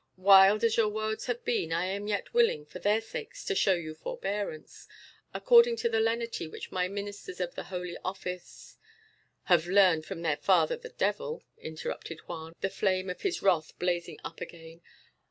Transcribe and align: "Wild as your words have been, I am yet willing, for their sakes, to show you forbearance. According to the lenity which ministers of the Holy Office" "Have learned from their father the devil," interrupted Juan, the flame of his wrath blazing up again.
"Wild 0.17 0.63
as 0.63 0.77
your 0.77 0.89
words 0.89 1.27
have 1.27 1.45
been, 1.45 1.71
I 1.71 1.85
am 1.85 2.07
yet 2.07 2.33
willing, 2.33 2.65
for 2.65 2.79
their 2.79 3.01
sakes, 3.01 3.45
to 3.45 3.53
show 3.53 3.75
you 3.75 3.93
forbearance. 3.93 4.87
According 5.31 5.75
to 5.75 5.89
the 5.89 5.99
lenity 5.99 6.47
which 6.47 6.71
ministers 6.71 7.39
of 7.39 7.53
the 7.53 7.65
Holy 7.65 7.97
Office" 8.03 8.79
"Have 9.43 9.67
learned 9.67 10.07
from 10.07 10.23
their 10.23 10.37
father 10.37 10.75
the 10.75 10.89
devil," 10.89 11.43
interrupted 11.59 12.21
Juan, 12.21 12.55
the 12.61 12.69
flame 12.71 13.11
of 13.11 13.21
his 13.21 13.43
wrath 13.43 13.77
blazing 13.77 14.17
up 14.23 14.41
again. 14.41 14.81